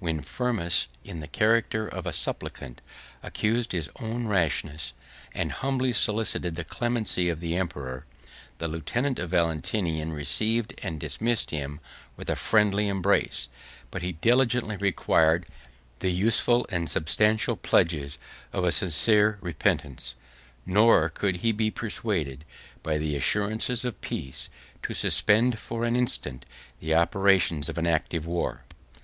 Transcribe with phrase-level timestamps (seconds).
[0.00, 2.80] When Firmus, in the character of a suppliant,
[3.22, 4.92] accused his own rashness,
[5.32, 8.04] and humbly solicited the clemency of the emperor,
[8.58, 11.78] the lieutenant of Valentinian received and dismissed him
[12.16, 13.46] with a friendly embrace:
[13.92, 15.46] but he diligently required
[16.00, 18.18] the useful and substantial pledges
[18.52, 20.16] of a sincere repentance;
[20.66, 22.44] nor could he be persuaded,
[22.82, 24.48] by the assurances of peace,
[24.82, 26.44] to suspend, for an instant,
[26.80, 28.64] the operations of an active war.